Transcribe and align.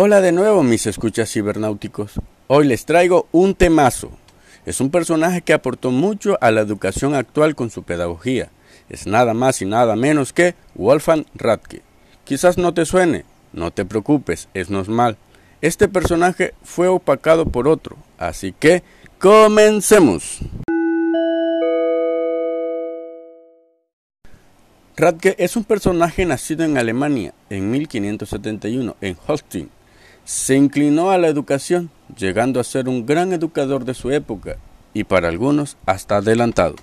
Hola 0.00 0.20
de 0.20 0.30
nuevo 0.30 0.62
mis 0.62 0.86
escuchas 0.86 1.28
cibernáuticos. 1.28 2.12
Hoy 2.46 2.68
les 2.68 2.86
traigo 2.86 3.26
un 3.32 3.56
temazo. 3.56 4.12
Es 4.64 4.80
un 4.80 4.92
personaje 4.92 5.42
que 5.42 5.52
aportó 5.52 5.90
mucho 5.90 6.38
a 6.40 6.52
la 6.52 6.60
educación 6.60 7.16
actual 7.16 7.56
con 7.56 7.68
su 7.68 7.82
pedagogía. 7.82 8.52
Es 8.88 9.08
nada 9.08 9.34
más 9.34 9.60
y 9.60 9.64
nada 9.64 9.96
menos 9.96 10.32
que 10.32 10.54
Wolfgang 10.76 11.26
Radke. 11.34 11.82
Quizás 12.22 12.58
no 12.58 12.72
te 12.74 12.84
suene, 12.84 13.24
no 13.52 13.72
te 13.72 13.84
preocupes, 13.84 14.48
es 14.54 14.70
normal. 14.70 15.16
Este 15.62 15.88
personaje 15.88 16.54
fue 16.62 16.86
opacado 16.86 17.46
por 17.46 17.66
otro, 17.66 17.96
así 18.18 18.54
que 18.56 18.84
comencemos. 19.18 20.38
Radke 24.96 25.34
es 25.38 25.56
un 25.56 25.64
personaje 25.64 26.24
nacido 26.24 26.64
en 26.64 26.78
Alemania 26.78 27.34
en 27.50 27.68
1571 27.72 28.94
en 29.00 29.16
Holstein. 29.26 29.70
Se 30.28 30.54
inclinó 30.54 31.10
a 31.10 31.16
la 31.16 31.28
educación, 31.28 31.88
llegando 32.14 32.60
a 32.60 32.64
ser 32.64 32.86
un 32.86 33.06
gran 33.06 33.32
educador 33.32 33.86
de 33.86 33.94
su 33.94 34.10
época 34.10 34.58
y 34.92 35.04
para 35.04 35.28
algunos 35.28 35.78
hasta 35.86 36.18
adelantado. 36.18 36.74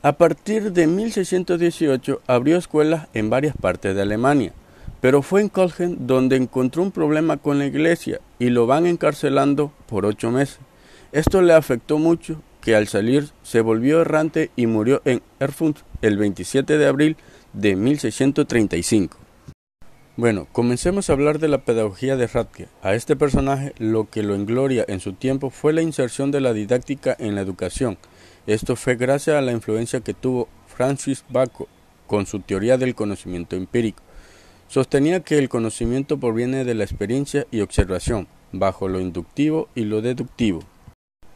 A 0.00 0.12
partir 0.12 0.70
de 0.70 0.86
1618 0.86 2.22
abrió 2.28 2.56
escuelas 2.56 3.08
en 3.14 3.30
varias 3.30 3.56
partes 3.56 3.96
de 3.96 4.02
Alemania, 4.02 4.52
pero 5.00 5.22
fue 5.22 5.40
en 5.40 5.48
Köln 5.48 6.06
donde 6.06 6.36
encontró 6.36 6.84
un 6.84 6.92
problema 6.92 7.36
con 7.36 7.58
la 7.58 7.66
iglesia 7.66 8.20
y 8.38 8.50
lo 8.50 8.68
van 8.68 8.86
encarcelando 8.86 9.72
por 9.88 10.06
ocho 10.06 10.30
meses. 10.30 10.60
Esto 11.10 11.42
le 11.42 11.52
afectó 11.52 11.98
mucho 11.98 12.40
que 12.60 12.76
al 12.76 12.86
salir 12.86 13.30
se 13.42 13.60
volvió 13.60 14.02
errante 14.02 14.52
y 14.54 14.68
murió 14.68 15.02
en 15.04 15.20
Erfurt 15.40 15.78
el 16.00 16.16
27 16.16 16.78
de 16.78 16.86
abril 16.86 17.16
de 17.54 17.74
1635. 17.74 19.25
Bueno, 20.16 20.46
comencemos 20.50 21.10
a 21.10 21.12
hablar 21.12 21.38
de 21.38 21.48
la 21.48 21.58
pedagogía 21.58 22.16
de 22.16 22.26
Radke. 22.26 22.68
A 22.82 22.94
este 22.94 23.16
personaje 23.16 23.74
lo 23.76 24.08
que 24.08 24.22
lo 24.22 24.34
engloria 24.34 24.82
en 24.88 25.00
su 25.00 25.12
tiempo 25.12 25.50
fue 25.50 25.74
la 25.74 25.82
inserción 25.82 26.30
de 26.30 26.40
la 26.40 26.54
didáctica 26.54 27.14
en 27.18 27.34
la 27.34 27.42
educación. 27.42 27.98
Esto 28.46 28.76
fue 28.76 28.96
gracias 28.96 29.36
a 29.36 29.42
la 29.42 29.52
influencia 29.52 30.00
que 30.00 30.14
tuvo 30.14 30.48
Francis 30.68 31.22
Bacon 31.28 31.66
con 32.06 32.24
su 32.24 32.40
teoría 32.40 32.78
del 32.78 32.94
conocimiento 32.94 33.56
empírico. 33.56 34.02
Sostenía 34.68 35.20
que 35.20 35.36
el 35.36 35.50
conocimiento 35.50 36.18
proviene 36.18 36.64
de 36.64 36.74
la 36.74 36.84
experiencia 36.84 37.46
y 37.50 37.60
observación, 37.60 38.26
bajo 38.52 38.88
lo 38.88 39.00
inductivo 39.00 39.68
y 39.74 39.82
lo 39.82 40.00
deductivo. 40.00 40.62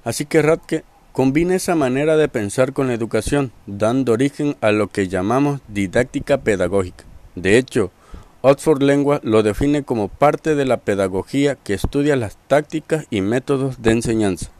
Así 0.04 0.24
que 0.24 0.40
Radke 0.40 0.84
Combina 1.12 1.56
esa 1.56 1.74
manera 1.74 2.16
de 2.16 2.28
pensar 2.28 2.72
con 2.72 2.86
la 2.86 2.94
educación, 2.94 3.52
dando 3.66 4.12
origen 4.12 4.56
a 4.60 4.70
lo 4.70 4.86
que 4.86 5.08
llamamos 5.08 5.60
didáctica 5.66 6.38
pedagógica. 6.38 7.04
De 7.34 7.58
hecho, 7.58 7.90
Oxford 8.42 8.82
Lengua 8.82 9.20
lo 9.22 9.42
define 9.42 9.82
como 9.82 10.08
parte 10.08 10.54
de 10.54 10.64
la 10.64 10.78
pedagogía 10.78 11.56
que 11.56 11.74
estudia 11.74 12.16
las 12.16 12.38
tácticas 12.48 13.06
y 13.10 13.20
métodos 13.20 13.82
de 13.82 13.92
enseñanza. 13.92 14.50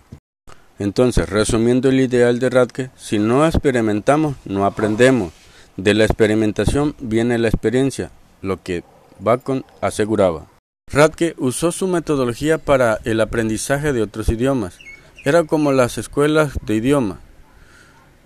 Entonces, 0.78 1.28
resumiendo 1.28 1.88
el 1.88 2.00
ideal 2.00 2.38
de 2.38 2.50
Radke, 2.50 2.90
si 2.96 3.18
no 3.18 3.46
experimentamos, 3.46 4.36
no 4.44 4.66
aprendemos. 4.66 5.32
De 5.76 5.94
la 5.94 6.04
experimentación 6.04 6.94
viene 7.00 7.38
la 7.38 7.48
experiencia, 7.48 8.10
lo 8.42 8.62
que 8.62 8.84
Bacon 9.18 9.64
aseguraba. 9.80 10.46
Radke 10.92 11.34
usó 11.38 11.72
su 11.72 11.86
metodología 11.86 12.58
para 12.58 12.98
el 13.04 13.20
aprendizaje 13.20 13.92
de 13.92 14.02
otros 14.02 14.28
idiomas, 14.28 14.78
era 15.24 15.44
como 15.44 15.72
las 15.72 15.98
escuelas 15.98 16.52
de 16.66 16.74
idioma. 16.74 17.20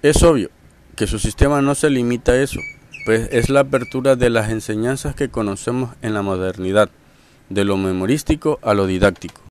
Es 0.02 0.22
obvio 0.22 0.50
que 0.96 1.06
su 1.06 1.18
sistema 1.18 1.60
no 1.60 1.74
se 1.74 1.90
limita 1.90 2.32
a 2.32 2.40
eso, 2.40 2.60
pues 3.04 3.28
es 3.32 3.50
la 3.50 3.60
apertura 3.60 4.16
de 4.16 4.30
las 4.30 4.50
enseñanzas 4.50 5.14
que 5.14 5.28
conocemos 5.28 5.90
en 6.02 6.14
la 6.14 6.22
modernidad, 6.22 6.90
de 7.50 7.64
lo 7.64 7.76
memorístico 7.76 8.58
a 8.62 8.74
lo 8.74 8.86
didáctico. 8.86 9.42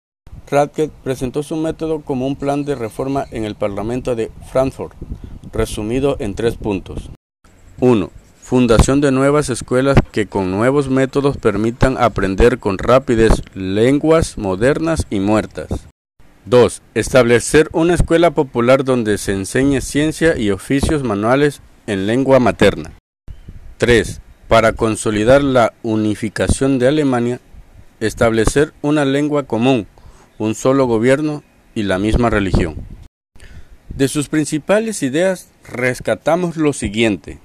Radke 0.49 0.89
presentó 1.03 1.41
su 1.43 1.55
método 1.55 2.01
como 2.01 2.27
un 2.27 2.35
plan 2.35 2.65
de 2.65 2.75
reforma 2.75 3.25
en 3.31 3.45
el 3.45 3.55
Parlamento 3.55 4.15
de 4.15 4.31
Frankfurt, 4.51 4.95
resumido 5.51 6.17
en 6.19 6.35
tres 6.35 6.55
puntos. 6.55 7.09
1. 7.79 8.11
Fundación 8.41 8.99
de 9.01 9.11
nuevas 9.11 9.49
escuelas 9.49 9.97
que 10.11 10.27
con 10.27 10.51
nuevos 10.51 10.89
métodos 10.89 11.37
permitan 11.37 11.97
aprender 11.97 12.59
con 12.59 12.77
rapidez 12.77 13.31
lenguas 13.55 14.37
modernas 14.37 15.07
y 15.09 15.19
muertas. 15.19 15.87
2. 16.45 16.81
Establecer 16.93 17.69
una 17.71 17.93
escuela 17.93 18.31
popular 18.31 18.83
donde 18.83 19.17
se 19.17 19.31
enseñe 19.31 19.79
ciencia 19.79 20.37
y 20.37 20.51
oficios 20.51 21.03
manuales 21.03 21.61
en 21.87 22.05
lengua 22.05 22.39
materna. 22.39 22.91
3. 23.77 24.21
Para 24.47 24.73
consolidar 24.73 25.43
la 25.43 25.73
unificación 25.83 26.79
de 26.79 26.87
Alemania, 26.87 27.39
establecer 27.99 28.73
una 28.81 29.03
lengua 29.03 29.43
común, 29.43 29.87
un 30.37 30.55
solo 30.55 30.85
gobierno 30.85 31.43
y 31.73 31.83
la 31.83 31.97
misma 31.97 32.29
religión. 32.29 32.75
De 33.89 34.07
sus 34.07 34.29
principales 34.29 35.03
ideas 35.03 35.49
rescatamos 35.67 36.57
lo 36.57 36.73
siguiente. 36.73 37.39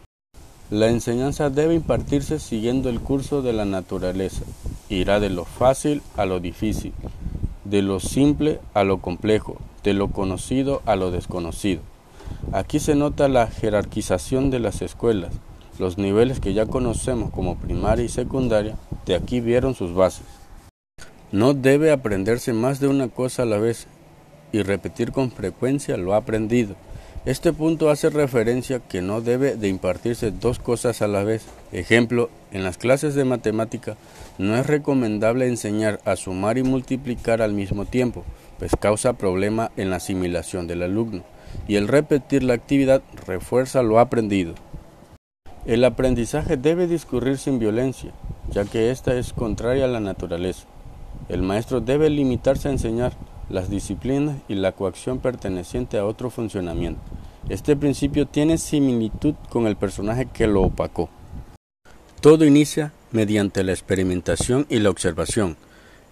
La 0.71 0.89
enseñanza 0.89 1.49
debe 1.49 1.75
impartirse 1.75 2.39
siguiendo 2.39 2.91
el 2.91 3.01
curso 3.01 3.41
de 3.41 3.55
la 3.55 3.65
naturaleza. 3.65 4.45
Irá 4.91 5.19
de 5.19 5.31
lo 5.31 5.45
fácil 5.45 6.03
a 6.17 6.27
lo 6.27 6.41
difícil, 6.41 6.93
de 7.65 7.81
lo 7.81 8.01
simple 8.01 8.61
a 8.75 8.85
lo 8.85 8.99
complejo, 8.99 9.59
de 9.83 9.95
lo 9.95 10.09
conocido 10.09 10.83
a 10.85 10.95
lo 10.97 11.11
desconocido. 11.11 11.81
Aquí 12.53 12.81
se 12.81 12.95
nota 12.95 13.29
la 13.29 13.47
jerarquización 13.47 14.51
de 14.51 14.61
las 14.61 14.83
escuelas. 14.83 15.33
Los 15.79 15.97
niveles 15.97 16.41
que 16.41 16.55
ya 16.55 16.67
conocemos 16.67 17.31
como 17.31 17.57
primaria 17.57 18.05
y 18.05 18.09
secundaria, 18.09 18.77
de 19.07 19.15
aquí 19.15 19.41
vieron 19.41 19.75
sus 19.75 19.95
bases. 19.95 20.27
No 21.31 21.55
debe 21.55 21.93
aprenderse 21.93 22.53
más 22.53 22.81
de 22.81 22.89
una 22.89 23.09
cosa 23.09 23.43
a 23.43 23.47
la 23.47 23.59
vez 23.59 23.87
y 24.51 24.63
repetir 24.63 25.13
con 25.13 25.31
frecuencia 25.31 25.97
lo 25.97 26.15
aprendido. 26.15 26.75
Este 27.27 27.53
punto 27.53 27.91
hace 27.91 28.11
referencia 28.11 28.81
que 28.81 29.03
no 29.03 29.21
debe 29.21 29.55
de 29.55 29.69
impartirse 29.69 30.33
dos 30.33 30.59
cosas 30.59 31.03
a 31.03 31.09
la 31.09 31.23
vez. 31.23 31.45
Ejemplo, 31.71 32.31
en 32.51 32.65
las 32.65 32.79
clases 32.79 33.15
de 33.15 33.25
matemática 33.25 33.97
no 34.39 34.57
es 34.57 34.67
recomendable 34.67 35.47
enseñar 35.47 36.01
a 36.05 36.17
sumar 36.17 36.59
y 36.59 36.63
multiplicar 36.63 37.43
al 37.43 37.53
mismo 37.53 37.85
tiempo, 37.85 38.25
pues 38.59 38.73
causa 38.81 39.13
problema 39.13 39.71
en 39.77 39.91
la 39.91 39.97
asimilación 39.97 40.67
del 40.67 40.83
alumno, 40.83 41.23
y 41.69 41.77
el 41.77 41.87
repetir 41.87 42.43
la 42.43 42.55
actividad 42.55 43.03
refuerza 43.27 43.83
lo 43.83 44.01
aprendido. 44.01 44.55
El 45.67 45.85
aprendizaje 45.85 46.57
debe 46.57 46.87
discurrir 46.87 47.39
sin 47.39 47.59
violencia, 47.59 48.13
ya 48.51 48.65
que 48.65 48.91
ésta 48.91 49.15
es 49.15 49.33
contraria 49.33 49.85
a 49.85 49.89
la 49.89 50.01
naturaleza. 50.01 50.67
El 51.29 51.43
maestro 51.43 51.81
debe 51.81 52.09
limitarse 52.09 52.69
a 52.69 52.73
enseñar 52.73 53.13
las 53.51 53.69
disciplinas 53.69 54.37
y 54.49 54.55
la 54.55 54.73
coacción 54.73 55.19
perteneciente 55.19 55.99
a 55.99 56.07
otro 56.07 56.31
funcionamiento. 56.31 57.01
Este 57.49 57.77
principio 57.77 58.27
tiene 58.27 58.59
similitud 58.59 59.35
con 59.49 59.67
el 59.67 59.77
personaje 59.77 60.27
que 60.27 60.47
lo 60.47 60.63
opacó. 60.63 61.09
Todo 62.21 62.45
inicia 62.45 62.93
mediante 63.11 63.63
la 63.63 63.73
experimentación 63.73 64.67
y 64.69 64.81
la 64.81 64.91
observación. 64.91 65.57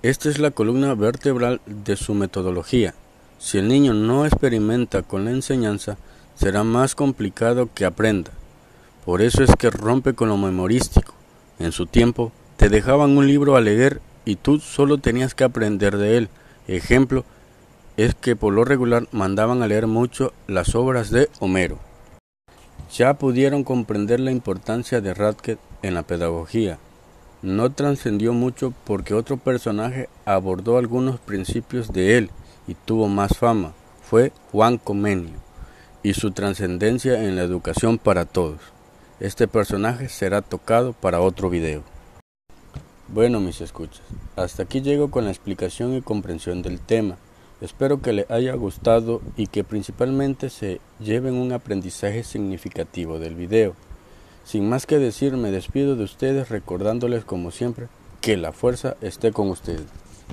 Esta 0.03 0.29
es 0.29 0.39
la 0.39 0.51
columna 0.51 0.95
vertebral 0.95 1.61
de 1.67 1.97
su 1.97 2.15
metodología. 2.15 2.95
Si 3.39 3.59
el 3.59 3.69
niño 3.69 3.93
no 3.93 4.25
experimenta 4.25 5.03
con 5.03 5.25
la 5.25 5.31
enseñanza, 5.31 5.99
será 6.37 6.65
más 6.65 6.95
complicado 6.95 7.69
que 7.75 7.85
aprenda. 7.85 8.31
Por 9.07 9.23
eso 9.23 9.45
es 9.45 9.55
que 9.57 9.71
rompe 9.71 10.15
con 10.15 10.29
lo 10.29 10.37
memorístico. 10.37 11.15
En 11.61 11.71
su 11.71 11.87
tiempo, 11.87 12.33
te 12.57 12.69
dejaban 12.69 13.17
un 13.17 13.29
libro 13.29 13.55
a 13.55 13.61
leer 13.61 14.01
y 14.25 14.35
tú 14.35 14.59
solo 14.59 14.99
tenías 14.99 15.33
que 15.33 15.45
aprender 15.45 15.97
de 15.97 16.19
él. 16.19 16.29
Ejemplo 16.67 17.25
es 17.97 18.17
que 18.17 18.35
por 18.35 18.53
lo 18.53 18.65
regular 18.65 19.07
mandaban 19.13 19.63
a 19.63 19.69
leer 19.69 19.87
mucho 19.87 20.33
las 20.49 20.75
obras 20.75 21.11
de 21.11 21.31
Homero. 21.39 21.79
Ya 22.93 23.15
pudieron 23.15 23.63
comprender 23.63 24.19
la 24.19 24.33
importancia 24.33 25.01
de 25.01 25.15
Radke 25.15 25.57
en 25.83 25.95
la 25.95 26.03
pedagogía. 26.03 26.79
No 27.43 27.71
trascendió 27.71 28.33
mucho 28.33 28.75
porque 28.85 29.15
otro 29.15 29.37
personaje 29.37 30.09
abordó 30.25 30.79
algunos 30.79 31.21
principios 31.21 31.93
de 31.93 32.19
él 32.19 32.31
y 32.67 32.75
tuvo 32.75 33.07
más 33.07 33.39
fama. 33.39 33.73
Fue 34.03 34.33
Juan 34.51 34.79
Comenio 34.79 35.37
y 36.03 36.15
su 36.15 36.33
trascendencia 36.33 37.23
en 37.23 37.37
la 37.37 37.43
educación 37.43 37.99
para 37.99 38.25
todos. 38.25 38.76
Este 39.19 39.49
personaje 39.49 40.11
será 40.11 40.43
tocado 40.43 40.93
para 40.93 41.23
otro 41.23 41.49
video. 41.49 41.83
Bueno, 43.09 43.41
mis 43.41 43.63
escuchas, 43.63 44.03
hasta 44.37 44.65
aquí 44.65 44.83
llego 44.83 45.11
con 45.11 45.25
la 45.25 45.31
explicación 45.31 45.95
y 45.95 46.03
comprensión 46.03 46.61
del 46.61 46.81
tema. 46.81 47.17
Espero 47.63 48.03
que 48.03 48.13
les 48.13 48.31
haya 48.31 48.55
gustado 48.57 49.23
y 49.35 49.47
que 49.47 49.65
principalmente 49.65 50.51
se 50.51 50.83
lleven 51.01 51.37
un 51.37 51.53
aprendizaje 51.53 52.25
significativo 52.25 53.19
del 53.19 53.37
video. 53.37 53.75
Sin 54.45 54.69
más 54.69 54.85
que 54.85 54.99
decir, 54.99 55.35
me 55.39 55.51
despido 55.51 55.97
de 55.97 56.05
ustedes 56.05 56.51
recordándoles 56.51 57.25
como 57.25 57.51
siempre 57.53 57.89
que 58.21 58.37
la 58.37 58.53
fuerza 58.53 58.99
esté 59.01 59.33
con 59.33 59.49
ustedes. 59.49 59.87